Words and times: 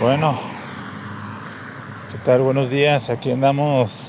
Bueno, 0.00 0.34
¿qué 2.10 2.16
tal? 2.24 2.40
Buenos 2.40 2.70
días. 2.70 3.10
Aquí 3.10 3.30
andamos 3.30 4.08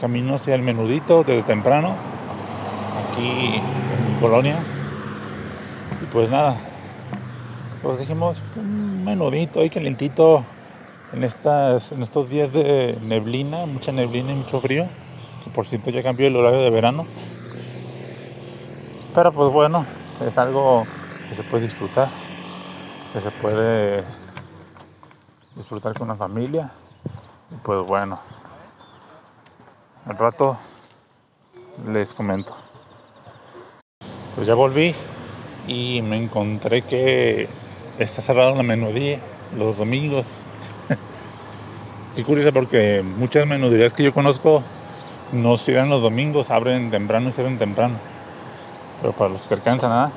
camino 0.00 0.36
hacia 0.36 0.54
el 0.54 0.62
menudito 0.62 1.24
desde 1.24 1.42
temprano, 1.42 1.94
aquí 3.12 3.56
en 3.56 4.18
Polonia. 4.18 4.60
Y 6.02 6.06
pues 6.06 6.30
nada, 6.30 6.56
pues 7.82 7.98
dijimos 7.98 8.40
un 8.56 9.04
menudito 9.04 9.60
ahí 9.60 9.68
calentito 9.68 10.42
en, 11.12 11.22
estas, 11.22 11.92
en 11.92 12.02
estos 12.02 12.30
días 12.30 12.50
de 12.50 12.98
neblina, 13.02 13.66
mucha 13.66 13.92
neblina 13.92 14.32
y 14.32 14.36
mucho 14.36 14.58
frío, 14.62 14.86
que 15.44 15.50
por 15.50 15.66
cierto 15.66 15.90
ya 15.90 16.02
cambió 16.02 16.28
el 16.28 16.36
horario 16.36 16.60
de 16.60 16.70
verano. 16.70 17.06
Pero 19.14 19.32
pues 19.32 19.52
bueno, 19.52 19.84
es 20.26 20.38
algo 20.38 20.86
que 21.28 21.34
se 21.34 21.42
puede 21.42 21.64
disfrutar, 21.64 22.08
que 23.12 23.20
se 23.20 23.30
puede 23.32 24.02
disfrutar 25.56 25.94
con 25.94 26.08
la 26.08 26.14
familia. 26.14 26.70
Y 27.50 27.54
pues 27.56 27.84
bueno, 27.86 28.20
al 30.06 30.16
rato 30.16 30.56
les 31.88 32.12
comento. 32.14 32.54
Pues 34.34 34.46
ya 34.46 34.54
volví 34.54 34.94
y 35.66 36.02
me 36.02 36.16
encontré 36.16 36.82
que 36.82 37.48
está 37.98 38.20
cerrado 38.22 38.54
la 38.54 38.62
menudía 38.62 39.18
los 39.56 39.78
domingos. 39.78 40.26
Qué 42.16 42.22
curioso 42.22 42.52
porque 42.52 43.02
muchas 43.02 43.46
menuderías 43.46 43.92
que 43.92 44.02
yo 44.02 44.12
conozco 44.12 44.62
no 45.32 45.56
cierran 45.56 45.88
los 45.88 46.02
domingos, 46.02 46.50
abren 46.50 46.90
temprano 46.90 47.30
y 47.30 47.32
cierran 47.32 47.58
temprano. 47.58 47.96
Pero 49.00 49.12
para 49.12 49.30
los 49.30 49.42
que 49.42 49.54
alcanzan 49.54 49.90
nada. 49.90 50.12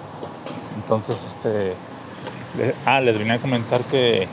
Entonces, 0.76 1.18
este. 1.28 1.76
ah, 2.86 3.02
les 3.02 3.18
venía 3.18 3.36
a 3.36 3.40
comentar 3.40 3.82
que 3.86 4.28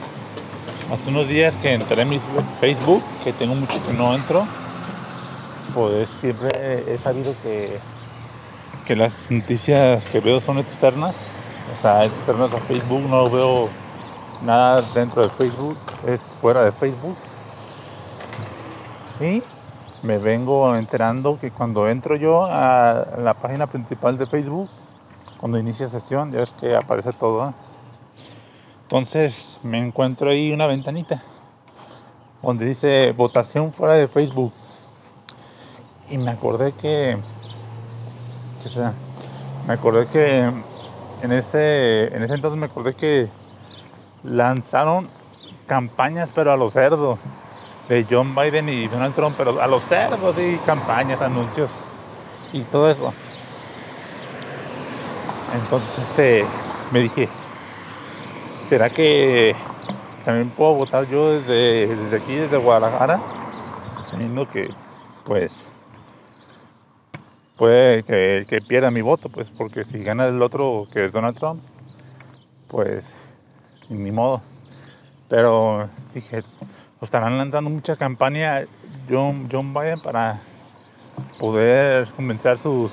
Hace 0.89 1.11
unos 1.11 1.27
días 1.27 1.53
que 1.57 1.75
entré 1.75 2.03
en 2.03 2.09
mi 2.09 2.21
Facebook, 2.61 3.03
que 3.25 3.33
tengo 3.33 3.57
mucho 3.57 3.85
que 3.85 3.93
no 3.93 4.15
entro, 4.15 4.47
pues 5.74 6.09
siempre 6.21 6.85
he 6.87 6.97
sabido 6.99 7.35
que, 7.43 7.80
que 8.87 8.95
las 8.95 9.29
noticias 9.29 10.05
que 10.07 10.21
veo 10.21 10.41
son 10.41 10.59
externas, 10.59 11.16
o 11.77 11.83
sea, 11.83 12.05
externas 12.05 12.55
a 12.55 12.59
Facebook, 12.59 13.01
no 13.01 13.29
veo 13.29 13.69
nada 14.45 14.80
dentro 14.95 15.23
de 15.23 15.29
Facebook, 15.30 15.77
es 16.07 16.21
fuera 16.41 16.65
de 16.65 16.71
Facebook. 16.71 17.16
Y 19.21 19.43
me 20.05 20.19
vengo 20.19 20.77
enterando 20.77 21.37
que 21.41 21.51
cuando 21.51 21.88
entro 21.88 22.15
yo 22.15 22.45
a 22.45 23.09
la 23.19 23.35
página 23.35 23.66
principal 23.66 24.16
de 24.19 24.27
Facebook, 24.27 24.69
cuando 25.38 25.59
inicia 25.59 25.88
sesión, 25.88 26.30
ya 26.30 26.38
ves 26.38 26.55
que 26.60 26.77
aparece 26.77 27.13
todo. 27.13 27.53
Entonces 28.87 29.59
me 29.65 29.79
encuentro 29.79 30.30
ahí 30.30 30.52
una 30.52 30.68
ventanita 30.68 31.20
donde 32.40 32.66
dice 32.66 33.12
votación 33.16 33.73
fuera 33.73 33.95
de 33.95 34.06
Facebook. 34.06 34.52
Y 36.09 36.18
me 36.18 36.30
acordé 36.30 36.70
que. 36.70 37.18
Me 39.66 39.73
acordé 39.73 40.07
que 40.07 40.52
en 41.23 41.32
ese, 41.32 42.14
en 42.14 42.23
ese 42.23 42.34
entonces 42.34 42.60
me 42.60 42.66
acordé 42.66 42.95
que 42.95 43.29
lanzaron 44.23 45.09
campañas 45.66 46.30
pero 46.32 46.52
a 46.52 46.57
los 46.57 46.73
cerdos 46.74 47.18
de 47.88 48.07
John 48.09 48.37
Biden 48.37 48.68
y 48.68 48.87
Donald 48.87 49.16
Trump, 49.16 49.34
pero 49.37 49.60
a 49.60 49.66
los 49.66 49.82
cerdos 49.82 50.37
y 50.38 50.59
campañas, 50.59 51.20
anuncios 51.23 51.73
y 52.52 52.62
todo 52.62 52.88
eso. 52.88 53.12
Entonces 55.60 55.98
este 55.98 56.45
me 56.92 57.01
dije, 57.01 57.29
¿Será 58.69 58.91
que 58.91 59.55
también 60.25 60.51
puedo 60.51 60.75
votar 60.75 61.09
yo 61.09 61.31
desde, 61.31 61.87
desde 61.87 62.17
aquí, 62.17 62.35
desde 62.35 62.57
Guadalajara? 62.57 63.21
Sabiendo 64.05 64.49
que, 64.49 64.75
pues, 65.25 65.65
puede 67.56 68.03
que, 68.03 68.60
pierda 68.66 68.91
mi 68.91 69.03
voto, 69.03 69.28
pues, 69.28 69.53
porque 69.53 69.84
si 69.84 69.99
gana 70.00 70.26
el 70.26 70.43
otro, 70.43 70.88
que 70.93 71.05
es 71.05 71.12
Donald 71.12 71.38
Trump, 71.38 71.62
pues, 72.66 73.15
ni 73.88 74.10
modo. 74.10 74.43
Pero 75.28 75.88
dije, 76.12 76.43
estarán 77.00 77.38
lanzando 77.38 77.71
mucha 77.71 77.94
campaña 77.94 78.65
John, 79.09 79.49
John 79.50 79.72
Biden 79.72 80.00
para 80.00 80.41
poder 81.38 82.09
convencer 82.16 82.55
a 82.55 82.56
sus, 82.56 82.93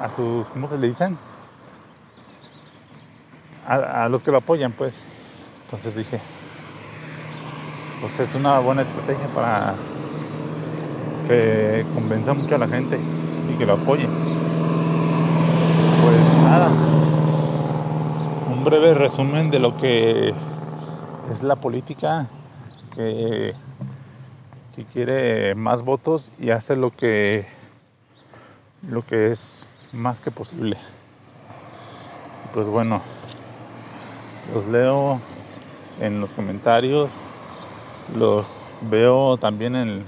a 0.00 0.08
sus, 0.16 0.46
¿cómo 0.48 0.68
se 0.68 0.78
le 0.78 0.88
dicen? 0.88 1.18
A, 3.70 4.08
los 4.08 4.22
que 4.22 4.30
lo 4.30 4.38
apoyan, 4.38 4.72
pues. 4.72 4.94
Entonces 5.64 5.94
dije, 5.94 6.20
pues 8.00 8.18
es 8.18 8.34
una 8.34 8.58
buena 8.58 8.82
estrategia 8.82 9.28
para 9.28 9.74
que 11.28 11.86
convenza 11.94 12.34
mucho 12.34 12.56
a 12.56 12.58
la 12.58 12.66
gente 12.66 12.98
y 13.48 13.56
que 13.56 13.66
lo 13.66 13.74
apoye. 13.74 14.08
Pues 16.02 16.42
nada, 16.42 16.68
un 18.50 18.64
breve 18.64 18.94
resumen 18.94 19.50
de 19.50 19.60
lo 19.60 19.76
que 19.76 20.34
es 21.30 21.42
la 21.44 21.56
política 21.56 22.26
que, 22.96 23.54
que 24.74 24.84
quiere 24.86 25.54
más 25.54 25.82
votos 25.82 26.32
y 26.40 26.50
hace 26.50 26.74
lo 26.74 26.90
que 26.90 27.46
lo 28.88 29.06
que 29.06 29.30
es 29.30 29.64
más 29.92 30.18
que 30.18 30.32
posible. 30.32 30.76
Pues 32.52 32.66
bueno, 32.66 33.02
los 34.54 34.66
leo 34.66 35.20
en 36.00 36.20
los 36.20 36.32
comentarios, 36.32 37.12
los 38.16 38.64
veo 38.82 39.36
también 39.36 39.76
en, 39.76 40.04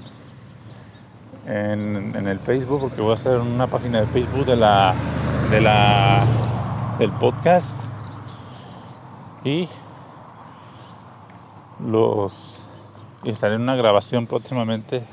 en, 1.46 2.26
el 2.26 2.38
Facebook, 2.40 2.80
porque 2.80 3.00
voy 3.00 3.12
a 3.12 3.14
hacer 3.14 3.38
una 3.38 3.66
página 3.66 4.00
de 4.00 4.06
Facebook 4.06 4.46
de 4.46 4.56
la, 4.56 4.94
de 5.50 5.60
la, 5.60 6.24
del 6.98 7.10
podcast. 7.12 7.76
Y 9.44 9.68
los 11.84 12.62
y 13.24 13.30
estaré 13.30 13.54
en 13.54 13.62
una 13.62 13.76
grabación 13.76 14.26
próximamente 14.26 15.04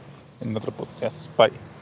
en 0.41 0.56
otro 0.56 0.72
podcast. 0.72 1.16
Bye. 1.38 1.78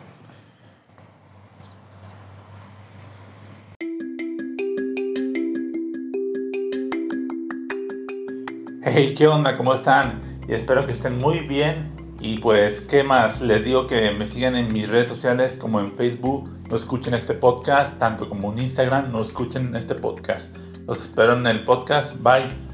Hey, 8.90 9.14
¿qué 9.18 9.28
onda? 9.28 9.58
¿Cómo 9.58 9.74
están? 9.74 10.40
Y 10.48 10.54
espero 10.54 10.86
que 10.86 10.94
estén 10.94 11.18
muy 11.18 11.40
bien. 11.40 11.92
Y 12.22 12.38
pues, 12.38 12.80
¿qué 12.80 13.04
más? 13.04 13.42
Les 13.42 13.66
digo 13.66 13.86
que 13.86 14.12
me 14.12 14.26
sigan 14.26 14.56
en 14.56 14.72
mis 14.72 14.88
redes 14.88 15.08
sociales 15.08 15.58
como 15.58 15.82
en 15.82 15.92
Facebook, 15.92 16.50
no 16.70 16.78
escuchen 16.78 17.14
este 17.14 17.34
podcast, 17.34 18.00
tanto 18.00 18.30
como 18.30 18.54
en 18.54 18.60
Instagram, 18.60 19.12
no 19.12 19.22
escuchen 19.22 19.76
este 19.76 19.94
podcast. 19.94 20.56
Los 20.88 21.02
espero 21.02 21.34
en 21.34 21.46
el 21.48 21.66
podcast. 21.66 22.16
Bye. 22.24 22.67